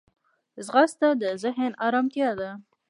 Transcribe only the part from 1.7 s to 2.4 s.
ارمتیا